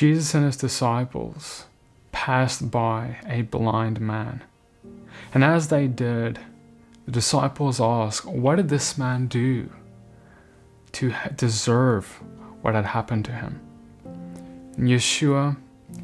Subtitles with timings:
[0.00, 1.66] Jesus and his disciples
[2.10, 4.42] passed by a blind man.
[5.34, 6.40] And as they did,
[7.04, 9.68] the disciples asked, What did this man do
[10.92, 12.18] to deserve
[12.62, 13.60] what had happened to him?
[14.78, 15.58] And Yeshua,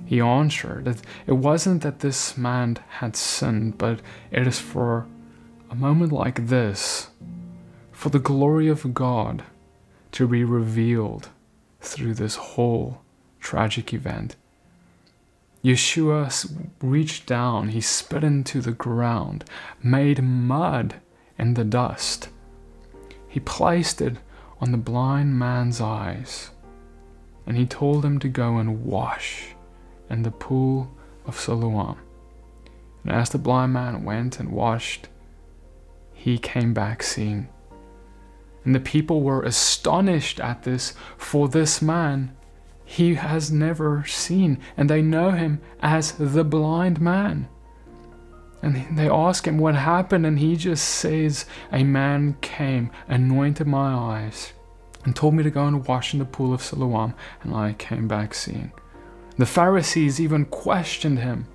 [0.04, 4.00] he answered that it wasn't that this man had sinned, but
[4.30, 5.06] it is for
[5.70, 7.08] a moment like this,
[7.92, 9.42] for the glory of God
[10.12, 11.30] to be revealed
[11.80, 13.00] through this whole
[13.46, 14.34] tragic event.
[15.62, 16.28] Yeshua
[16.82, 19.44] reached down, he spit into the ground,
[19.80, 20.96] made mud
[21.38, 22.28] in the dust.
[23.28, 24.16] He placed it
[24.60, 26.50] on the blind man's eyes,
[27.46, 29.54] and he told him to go and wash
[30.10, 30.90] in the pool
[31.24, 31.98] of Siloam.
[33.04, 35.06] And as the blind man went and washed,
[36.12, 37.48] he came back seeing.
[38.64, 42.36] And the people were astonished at this, for this man
[42.88, 47.48] he has never seen, and they know him as the blind man.
[48.62, 53.92] And they ask him what happened, and he just says, A man came, anointed my
[53.92, 54.52] eyes,
[55.04, 58.06] and told me to go and wash in the pool of Siloam, and I came
[58.06, 58.72] back seeing.
[59.36, 61.48] The Pharisees even questioned him,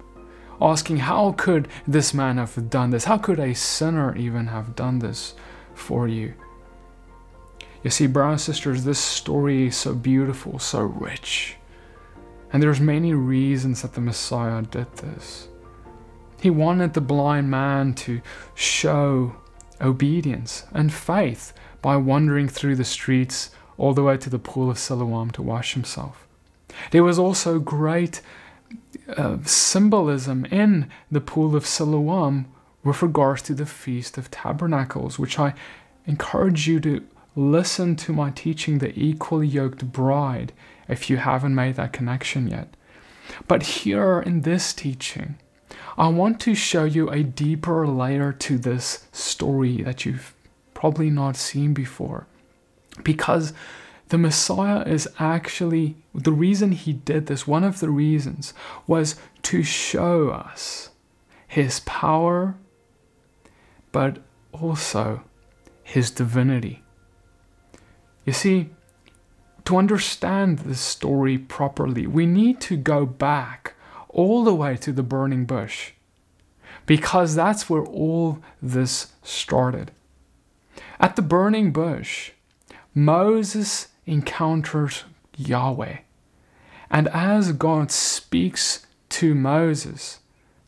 [0.61, 3.05] asking, How could this man have done this?
[3.05, 5.33] How could a sinner even have done this
[5.73, 6.33] for you?
[7.83, 11.55] You see, brothers and sisters, this story is so beautiful, so rich.
[12.53, 15.47] And there's many reasons that the Messiah did this.
[16.39, 18.21] He wanted the blind man to
[18.55, 19.35] show
[19.79, 24.77] obedience and faith by wandering through the streets all the way to the pool of
[24.77, 26.27] Siloam to wash himself.
[26.91, 28.21] There was also great
[29.17, 32.45] uh, symbolism in the pool of Siloam
[32.83, 35.53] with regards to the Feast of Tabernacles, which I
[36.05, 40.53] encourage you to listen to my teaching, The Equally Yoked Bride,
[40.87, 42.75] if you haven't made that connection yet.
[43.47, 45.37] But here in this teaching,
[45.97, 50.33] I want to show you a deeper layer to this story that you've
[50.73, 52.27] probably not seen before.
[53.03, 53.53] Because
[54.09, 58.53] the Messiah is actually, the reason he did this, one of the reasons,
[58.85, 60.89] was to show us
[61.47, 62.55] his power,
[63.91, 64.17] but
[64.51, 65.23] also
[65.83, 66.80] his divinity.
[68.25, 68.69] You see,
[69.65, 73.75] to understand the story properly, we need to go back
[74.09, 75.91] all the way to the burning bush
[76.85, 79.91] because that's where all this started.
[80.99, 82.31] At the burning bush,
[82.93, 85.03] Moses encounters
[85.37, 85.99] Yahweh.
[86.89, 90.19] And as God speaks to Moses,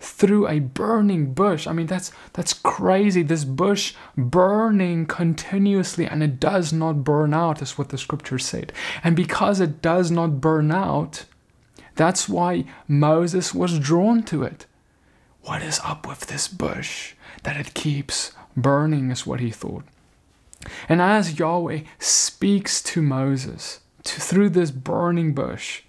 [0.03, 1.65] through a burning bush.
[1.65, 3.23] I mean, that's that's crazy.
[3.23, 8.73] This bush burning continuously and it does not burn out, is what the scripture said.
[9.03, 11.25] And because it does not burn out,
[11.95, 14.65] that's why Moses was drawn to it.
[15.43, 19.83] What is up with this bush that it keeps burning, is what he thought.
[20.87, 25.83] And as Yahweh speaks to Moses to, through this burning bush,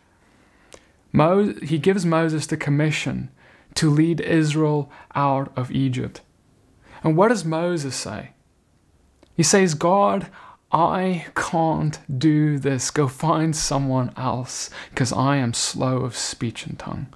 [1.13, 3.31] Mo, he gives Moses the commission
[3.77, 6.21] to lead Israel out of Egypt.
[7.03, 8.31] And what does Moses say?
[9.37, 10.29] He says, God,
[10.73, 12.91] I can't do this.
[12.91, 17.07] Go find someone else because I am slow of speech and tongue.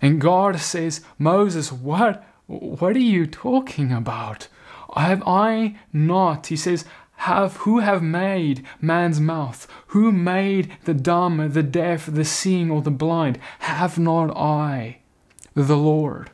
[0.00, 4.48] And God says, Moses, what, what are you talking about?
[4.96, 6.84] Have I not, he says,
[7.22, 9.66] have who have made man's mouth?
[9.88, 13.40] Who made the dumb, the deaf, the seeing, or the blind?
[13.58, 14.98] Have not I?
[15.66, 16.30] The Lord.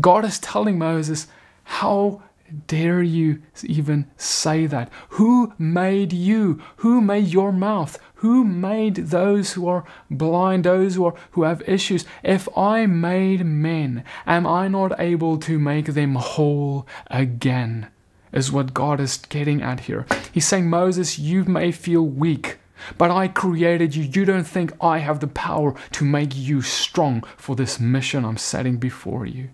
[0.00, 1.26] God is telling Moses,
[1.64, 2.22] How
[2.66, 4.90] dare you even say that?
[5.10, 6.60] Who made you?
[6.76, 7.98] Who made your mouth?
[8.16, 12.04] Who made those who are blind, those who, are, who have issues?
[12.22, 17.88] If I made men, am I not able to make them whole again?
[18.32, 20.04] Is what God is getting at here.
[20.32, 22.58] He's saying, Moses, you may feel weak.
[22.96, 24.04] But I created you.
[24.04, 28.36] You don't think I have the power to make you strong for this mission I'm
[28.36, 29.50] setting before you.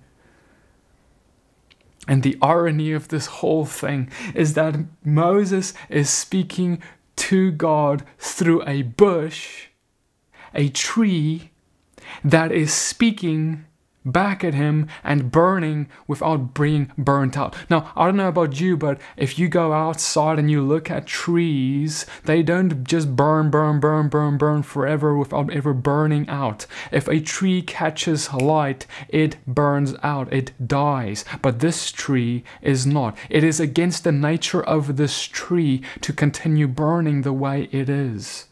[2.06, 6.82] And the irony of this whole thing is that Moses is speaking
[7.16, 9.68] to God through a bush,
[10.54, 11.50] a tree
[12.22, 13.64] that is speaking
[14.04, 17.54] back at him and burning without being burnt out.
[17.70, 21.06] Now, I don't know about you, but if you go outside and you look at
[21.06, 26.66] trees, they don't just burn, burn, burn, burn, burn forever without ever burning out.
[26.92, 31.24] If a tree catches light, it burns out, it dies.
[31.42, 33.16] But this tree is not.
[33.30, 38.46] It is against the nature of this tree to continue burning the way it is.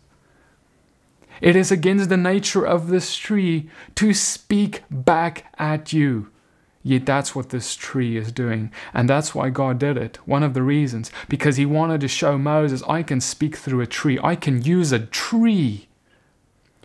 [1.43, 6.31] It is against the nature of this tree to speak back at you.
[6.85, 8.73] Yet that's what this tree is doing.
[8.95, 10.19] And that's why God did it.
[10.27, 11.11] One of the reasons.
[11.29, 14.21] Because he wanted to show Moses, I can speak through a tree.
[14.23, 15.89] I can use a tree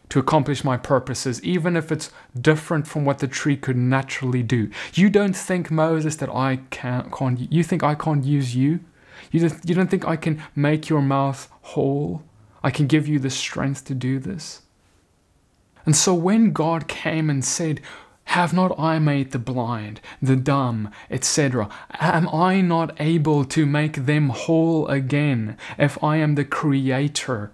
[0.09, 4.71] to accomplish my purposes, even if it's different from what the tree could naturally do.
[4.93, 8.79] You don't think, Moses, that I can't, can't you think I can't use you?
[9.31, 12.23] You don't, you don't think I can make your mouth whole?
[12.63, 14.61] I can give you the strength to do this?
[15.85, 17.81] And so when God came and said,
[18.25, 21.69] have not I made the blind, the dumb, etc.?
[21.91, 27.51] Am I not able to make them whole again if I am the creator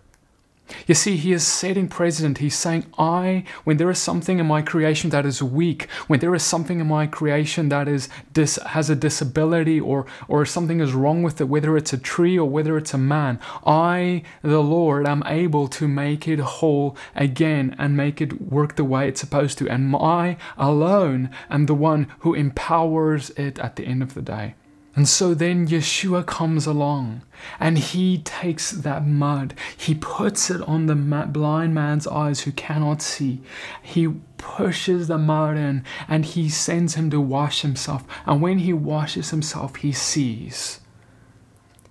[0.87, 2.37] you see, he is setting precedent.
[2.37, 6.33] He's saying, I, when there is something in my creation that is weak, when there
[6.33, 10.93] is something in my creation that is dis, has a disability or, or something is
[10.93, 15.07] wrong with it, whether it's a tree or whether it's a man, I, the Lord,
[15.07, 19.57] am able to make it whole again and make it work the way it's supposed
[19.59, 19.69] to.
[19.69, 24.55] And I alone am the one who empowers it at the end of the day.
[24.95, 27.23] And so then Yeshua comes along
[27.59, 33.01] and he takes that mud, he puts it on the blind man's eyes who cannot
[33.01, 33.41] see.
[33.81, 34.07] He
[34.37, 38.03] pushes the mud in and he sends him to wash himself.
[38.27, 40.79] And when he washes himself, he sees.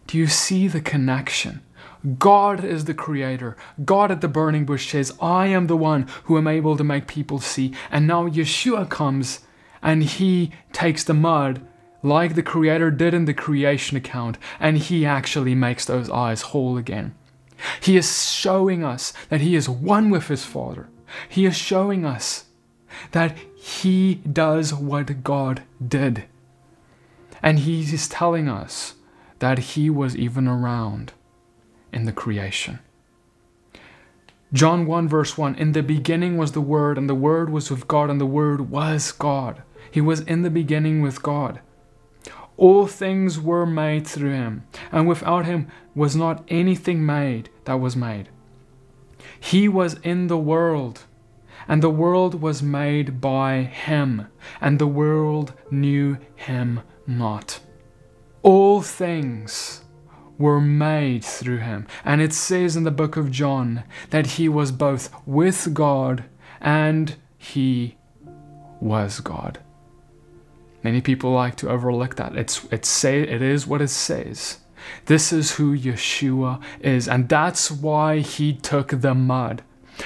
[0.06, 1.62] Do you see the connection?
[2.18, 3.56] God is the creator.
[3.84, 7.06] God at the burning bush says, I am the one who am able to make
[7.06, 7.74] people see.
[7.90, 9.40] And now Yeshua comes
[9.80, 11.66] and he takes the mud
[12.02, 16.76] like the Creator did in the creation account, and He actually makes those eyes whole
[16.76, 17.14] again.
[17.80, 20.88] He is showing us that He is one with His Father.
[21.28, 22.46] He is showing us
[23.12, 26.24] that He does what God did.
[27.42, 28.94] And He is telling us
[29.38, 31.12] that He was even around
[31.92, 32.80] in the creation.
[34.52, 37.88] John 1 verse 1 In the beginning was the Word, and the Word was with
[37.88, 39.62] God, and the Word was God.
[39.90, 41.60] He was in the beginning with God.
[42.56, 47.96] All things were made through him, and without him was not anything made that was
[47.96, 48.28] made.
[49.40, 51.04] He was in the world,
[51.66, 54.26] and the world was made by him,
[54.60, 57.60] and the world knew him not.
[58.42, 59.82] All things
[60.38, 61.86] were made through him.
[62.04, 66.24] And it says in the book of John that he was both with God
[66.60, 67.96] and he
[68.80, 69.60] was God.
[70.82, 72.36] Many people like to overlook that.
[72.36, 74.58] It's it say it is what it says.
[75.06, 79.62] This is who Yeshua is, and that's why he took the mud.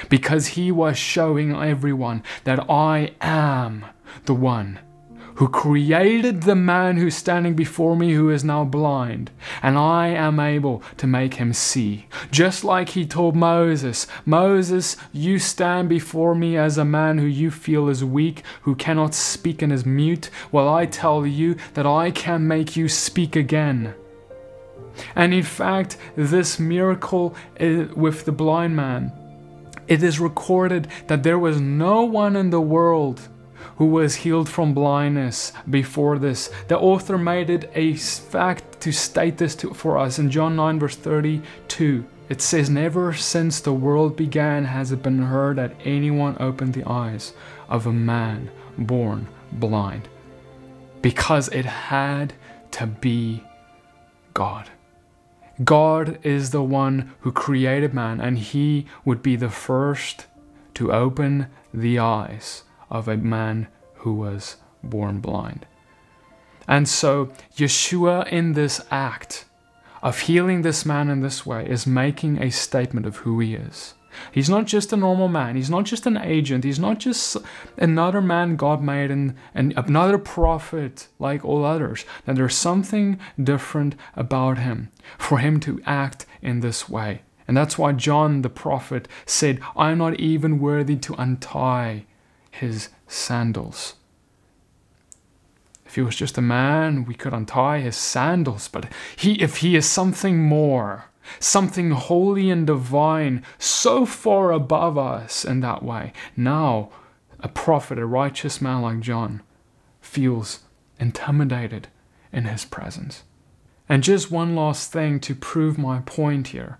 [0.08, 3.87] Because he was showing everyone that I am
[4.25, 4.81] the one
[5.37, 9.31] who created the man who's standing before me who is now blind,
[9.62, 12.06] and I am able to make him see.
[12.31, 17.50] Just like he told Moses, Moses, you stand before me as a man who you
[17.50, 20.31] feel is weak, who cannot speak and is mute.
[20.53, 23.94] Well, I tell you that I can make you speak again.
[25.15, 29.12] And in fact, this miracle eh, with the blind man,
[29.87, 33.29] it is recorded that there was no one in the world
[33.76, 36.50] who was healed from blindness before this.
[36.69, 40.78] The author made it a fact to state this to, for us in John 9,
[40.78, 42.05] verse 32.
[42.28, 46.88] It says, Never since the world began has it been heard that anyone opened the
[46.88, 47.35] eyes
[47.68, 50.09] of a man born blind.
[51.02, 52.33] Because it had
[52.73, 53.45] to be
[54.35, 54.71] God.
[55.64, 60.26] God is the one who created man, and he would be the first
[60.75, 65.66] to open the eyes of a man who was born blind.
[66.69, 69.45] And so, Yeshua, in this act
[70.02, 73.95] of healing this man in this way, is making a statement of who he is.
[74.33, 75.57] He's not just a normal man.
[75.57, 76.64] He's not just an agent.
[76.64, 77.37] He's not just
[77.76, 82.05] another man God made and, and another prophet like all others.
[82.25, 87.23] That there's something different about him for him to act in this way.
[87.47, 92.07] And that's why John the prophet said, I'm not even worthy to untie
[92.61, 93.95] his sandals.
[95.85, 99.77] If he was just a man, we could untie his sandals, but he, if he
[99.77, 101.07] is something more,
[101.39, 106.91] something holy and divine, so far above us in that way, now
[107.41, 109.43] a prophet, a righteous man like John,
[110.01, 110.61] feels
[110.99, 111.89] intimidated
[112.33, 113.23] in his presence.
[113.89, 116.79] And just one last thing to prove my point here.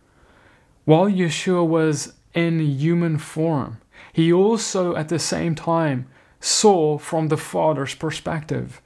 [0.85, 3.78] While Yeshua was in human form,
[4.12, 6.06] he also at the same time
[6.40, 8.80] saw from the Father's perspective.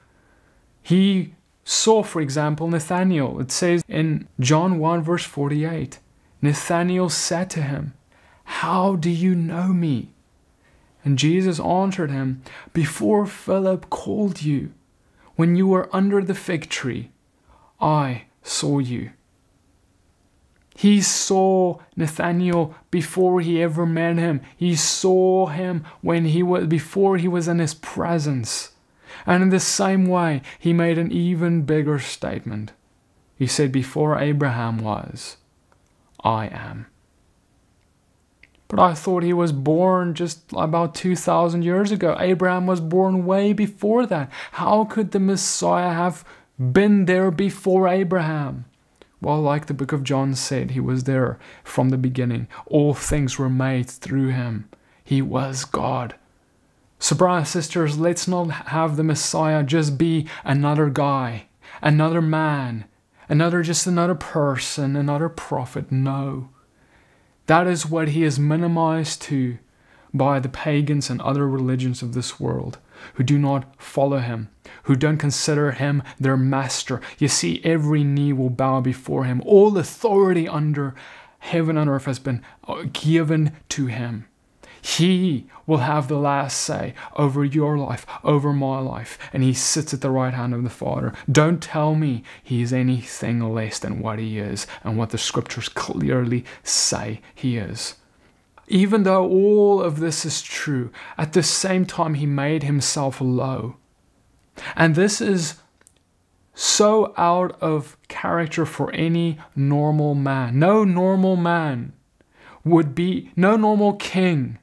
[0.81, 3.39] He saw, for example, Nathanael.
[3.39, 5.99] It says in John 1, verse 48
[6.41, 7.93] Nathanael said to him,
[8.43, 10.09] How do you know me?
[11.03, 12.41] And Jesus answered him,
[12.73, 14.73] Before Philip called you,
[15.35, 17.11] when you were under the fig tree,
[17.79, 19.11] I saw you.
[20.75, 24.41] He saw Nathanael before he ever met him.
[24.55, 28.71] He saw him when he was before he was in his presence.
[29.25, 32.71] And in the same way, he made an even bigger statement.
[33.35, 35.37] He said, Before Abraham was,
[36.23, 36.87] I am.
[38.67, 42.15] But I thought he was born just about 2,000 years ago.
[42.19, 44.31] Abraham was born way before that.
[44.53, 46.23] How could the Messiah have
[46.57, 48.65] been there before Abraham?
[49.21, 52.47] Well, like the book of John said, he was there from the beginning.
[52.65, 54.67] All things were made through him.
[55.03, 56.15] He was God.
[56.97, 61.47] So, brothers sisters, let's not have the Messiah just be another guy,
[61.81, 62.85] another man,
[63.29, 65.91] another just another person, another prophet.
[65.91, 66.49] No.
[67.45, 69.57] That is what he is minimized to
[70.13, 72.79] by the pagans and other religions of this world
[73.15, 74.49] who do not follow him,
[74.83, 77.01] who don't consider him their master.
[77.17, 79.41] You see, every knee will bow before him.
[79.45, 80.95] All authority under
[81.39, 84.25] heaven and earth has been uh, given to him.
[84.81, 89.93] He will have the last say over your life, over my life, and he sits
[89.93, 91.13] at the right hand of the Father.
[91.31, 95.69] Don't tell me he is anything less than what he is and what the scriptures
[95.69, 97.95] clearly say he is.
[98.71, 103.75] Even though all of this is true, at the same time, he made himself low.
[104.77, 105.55] And this is
[106.53, 110.57] so out of character for any normal man.
[110.57, 111.91] No normal man
[112.63, 114.57] would be, no normal king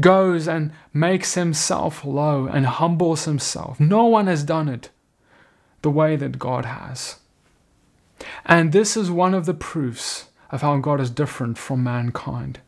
[0.00, 3.78] goes and makes himself low and humbles himself.
[3.78, 4.90] No one has done it
[5.82, 7.20] the way that God has.
[8.44, 12.58] And this is one of the proofs of how God is different from mankind.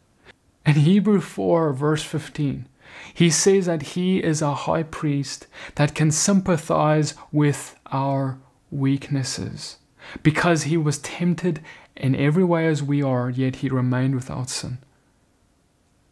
[0.68, 2.68] In Hebrew 4, verse 15,
[3.14, 5.46] he says that he is a high priest
[5.76, 8.38] that can sympathize with our
[8.70, 9.78] weaknesses
[10.22, 11.62] because he was tempted
[11.96, 14.76] in every way as we are, yet he remained without sin.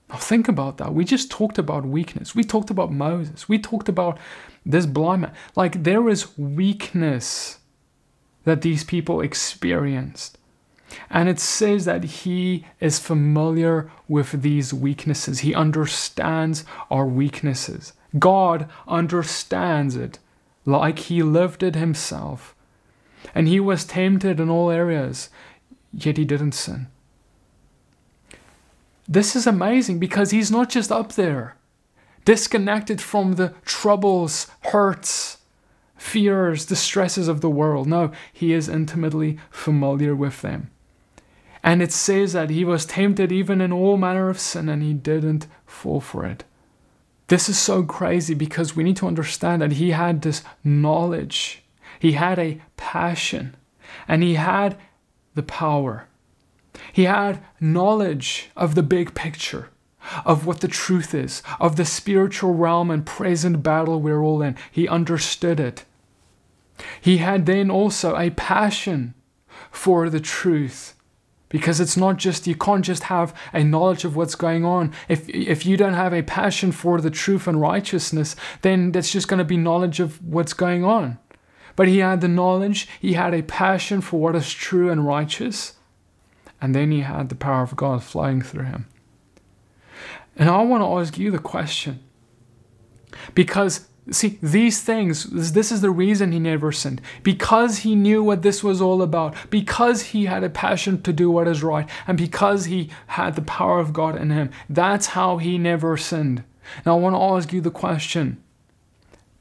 [0.08, 0.94] Now think about that.
[0.94, 2.34] We just talked about weakness.
[2.34, 3.50] We talked about Moses.
[3.50, 4.18] We talked about
[4.64, 5.34] this blind man.
[5.54, 7.58] Like there is weakness
[8.44, 10.38] that these people experienced.
[11.10, 15.40] And it says that he is familiar with these weaknesses.
[15.40, 17.92] He understands our weaknesses.
[18.18, 20.18] God understands it
[20.64, 22.54] like he lived it himself.
[23.34, 25.30] And he was tempted in all areas,
[25.92, 26.88] yet he didn't sin.
[29.08, 31.56] This is amazing because he's not just up there,
[32.24, 35.38] disconnected from the troubles, hurts,
[35.96, 37.86] fears, distresses of the world.
[37.86, 40.70] No, he is intimately familiar with them.
[41.66, 44.94] And it says that he was tempted even in all manner of sin and he
[44.94, 46.44] didn't fall for it.
[47.28, 51.62] This is so crazy because we need to understand that he had this knowledge,
[51.98, 53.56] he had a passion,
[54.08, 54.78] and he had
[55.34, 56.06] the power
[56.92, 59.70] he had knowledge of the big picture,
[60.24, 64.56] of what the truth is, of the spiritual realm and present battle we're all in.
[64.70, 65.84] He understood it.
[67.00, 69.14] He had then also a passion
[69.70, 70.94] for the truth.
[71.48, 74.92] Because it's not just, you can't just have a knowledge of what's going on.
[75.08, 79.28] If, if you don't have a passion for the truth and righteousness, then that's just
[79.28, 81.18] going to be knowledge of what's going on.
[81.76, 85.74] But he had the knowledge, he had a passion for what is true and righteous
[86.60, 88.86] and then he had the power of God flowing through him.
[90.36, 92.00] And I want to ask you the question.
[93.34, 97.00] Because, see, these things, this is the reason he never sinned.
[97.22, 99.34] Because he knew what this was all about.
[99.50, 101.88] Because he had a passion to do what is right.
[102.06, 104.50] And because he had the power of God in him.
[104.68, 106.44] That's how he never sinned.
[106.84, 108.42] Now, I want to ask you the question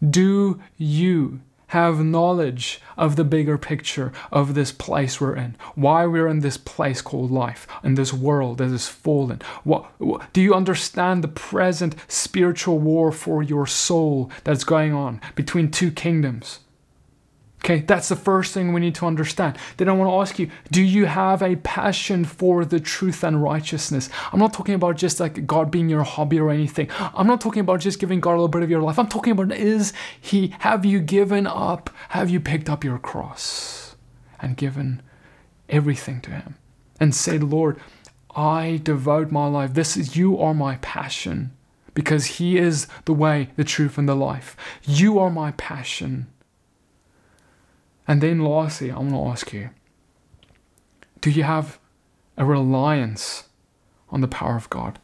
[0.07, 1.41] Do you
[1.75, 5.57] have knowledge of the bigger picture of this place we're in.
[5.75, 9.41] Why we're in this place called life, in this world that is fallen.
[9.65, 15.19] What, what, do you understand the present spiritual war for your soul that's going on
[15.35, 16.59] between two kingdoms?
[17.65, 19.57] Okay, that's the first thing we need to understand.
[19.77, 23.41] Then I want to ask you do you have a passion for the truth and
[23.41, 24.07] righteousness?
[24.31, 26.89] I'm not talking about just like God being your hobby or anything.
[26.99, 28.99] I'm not talking about just giving God a little bit of your life.
[28.99, 31.89] I'm talking about is He, have you given up?
[32.09, 33.95] Have you picked up your cross
[34.39, 35.01] and given
[35.67, 36.57] everything to Him
[36.99, 37.79] and said, Lord,
[38.35, 39.73] I devote my life.
[39.73, 41.51] This is, you are my passion
[41.95, 44.55] because He is the way, the truth, and the life.
[44.83, 46.27] You are my passion.
[48.07, 49.69] And then lastly, I want to ask you
[51.21, 51.79] do you have
[52.37, 53.49] a reliance
[54.09, 54.99] on the power of God.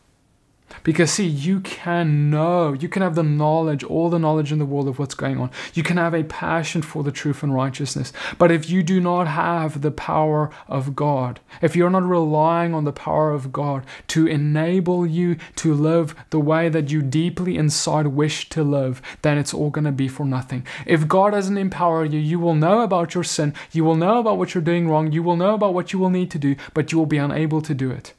[0.84, 4.66] Because, see, you can know, you can have the knowledge, all the knowledge in the
[4.66, 5.52] world of what's going on.
[5.74, 8.12] You can have a passion for the truth and righteousness.
[8.38, 12.84] But if you do not have the power of God, if you're not relying on
[12.84, 18.08] the power of God to enable you to live the way that you deeply inside
[18.08, 20.66] wish to live, then it's all going to be for nothing.
[20.86, 24.38] If God doesn't empower you, you will know about your sin, you will know about
[24.38, 26.92] what you're doing wrong, you will know about what you will need to do, but
[26.92, 28.14] you will be unable to do it.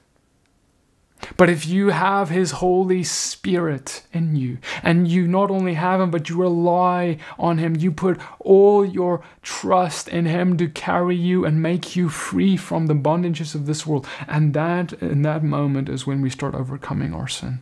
[1.37, 6.11] But if you have His Holy Spirit in you, and you not only have Him,
[6.11, 11.45] but you rely on Him, you put all your trust in Him to carry you
[11.45, 14.07] and make you free from the bondages of this world.
[14.27, 17.61] And that, in that moment, is when we start overcoming our sin.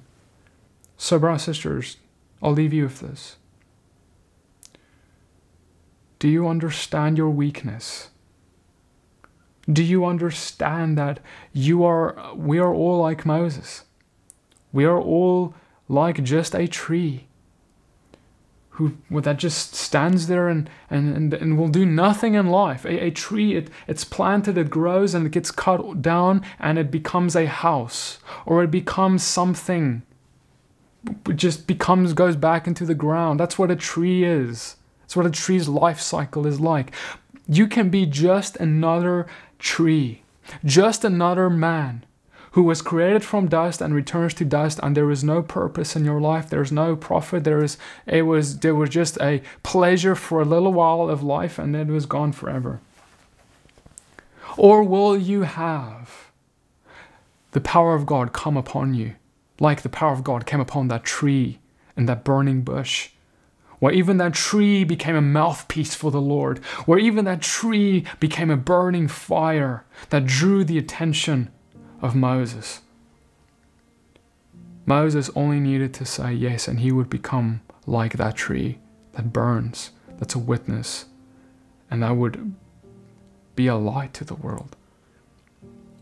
[0.97, 1.97] So, brothers and sisters,
[2.43, 3.37] I'll leave you with this.
[6.19, 8.11] Do you understand your weakness?
[9.71, 11.21] Do you understand that
[11.53, 13.85] you are we are all like Moses?
[14.73, 15.55] We are all
[15.89, 17.27] like just a tree
[18.81, 22.87] who that just stands there and, and, and, and will do nothing in life.
[22.87, 26.91] A, a tree, it, it's planted, it grows, and it gets cut down, and it
[26.91, 30.03] becomes a house, or it becomes something.
[31.29, 33.39] It just becomes, goes back into the ground.
[33.39, 34.77] That's what a tree is.
[35.03, 36.93] That's what a tree's life cycle is like.
[37.53, 39.27] You can be just another
[39.59, 40.23] tree,
[40.65, 42.05] just another man
[42.53, 46.05] who was created from dust and returns to dust and there is no purpose in
[46.05, 46.49] your life.
[46.49, 47.43] There's no profit.
[47.43, 47.77] There is
[48.07, 51.89] it was there was just a pleasure for a little while of life and it
[51.89, 52.81] was gone forever.
[54.57, 56.31] Or will you have
[57.51, 59.17] the power of God come upon you
[59.59, 61.59] like the power of God came upon that tree
[61.97, 63.11] and that burning bush
[63.81, 68.51] where even that tree became a mouthpiece for the Lord, where even that tree became
[68.51, 71.51] a burning fire that drew the attention
[72.01, 72.83] of Moses.
[74.87, 78.79] Moses only needed to say yes, and he would become like that tree
[79.13, 81.07] that burns, that's a witness,
[81.91, 82.55] and that would
[83.57, 84.77] be a light to the world.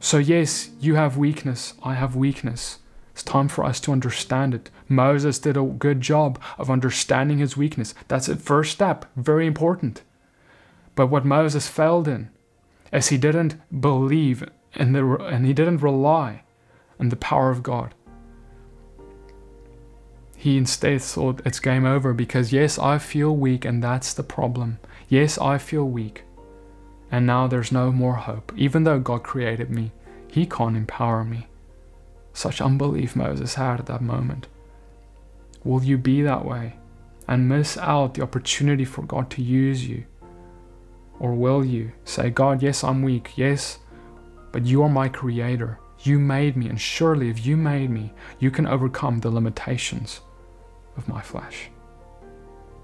[0.01, 2.79] So, yes, you have weakness, I have weakness.
[3.19, 4.71] It's time for us to understand it.
[4.87, 7.93] Moses did a good job of understanding his weakness.
[8.07, 10.03] That's a first step, very important.
[10.95, 12.31] But what Moses failed in
[12.93, 16.45] is he didn't believe in the, and he didn't rely
[17.01, 17.93] on the power of God.
[20.37, 24.79] He instead thought it's game over because, yes, I feel weak and that's the problem.
[25.09, 26.23] Yes, I feel weak.
[27.11, 28.53] And now there's no more hope.
[28.57, 29.91] Even though God created me,
[30.29, 31.49] He can't empower me.
[32.39, 34.47] Such unbelief Moses had at that moment.
[35.65, 36.77] Will you be that way
[37.27, 40.05] and miss out the opportunity for God to use you?
[41.19, 43.81] Or will you say, God, yes, I'm weak, yes,
[44.53, 45.81] but you are my creator.
[46.05, 50.21] You made me, and surely if you made me, you can overcome the limitations
[50.97, 51.71] of my flesh.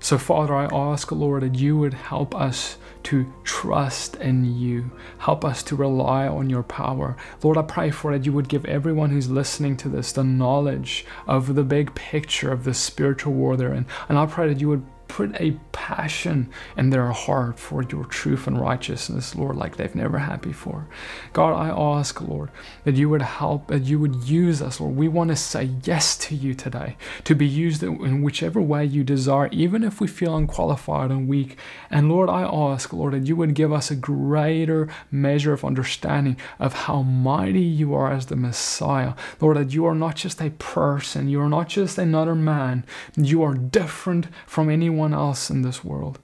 [0.05, 4.91] So, Father, I ask, Lord, that you would help us to trust in you.
[5.17, 7.17] Help us to rely on your power.
[7.43, 11.07] Lord, I pray for that you would give everyone who's listening to this the knowledge
[11.27, 13.87] of the big picture of the spiritual war they're in.
[14.11, 18.49] And I pray that you would put a passion in their heart for your truth
[18.49, 20.89] and righteousness, Lord, like they've never had before.
[21.33, 22.51] God, I ask, Lord,
[22.83, 24.97] that you would help, that you would use us, Lord.
[24.97, 29.05] We want to say yes to you today, to be used in whichever way you
[29.05, 31.59] desire, even if we feel unqualified and weak.
[31.93, 36.37] And Lord, I ask, Lord, that you would give us a greater measure of understanding
[36.59, 39.15] of how mighty you are as the Messiah.
[39.41, 42.85] Lord, that you are not just a person, you are not just another man,
[43.17, 46.19] you are different from anyone anyone else in this world.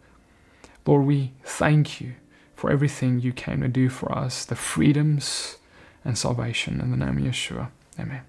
[0.86, 2.14] Lord, we thank you
[2.54, 5.56] for everything you came to do for us, the freedoms
[6.04, 6.80] and salvation.
[6.80, 7.68] In the name of Yeshua.
[7.98, 8.22] Amen.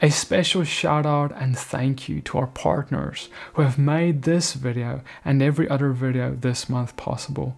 [0.00, 5.00] A special shout out and thank you to our partners who have made this video
[5.24, 7.56] and every other video this month possible.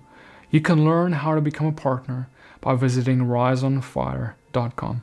[0.51, 2.29] You can learn how to become a partner
[2.61, 5.03] by visiting riseonfire.com.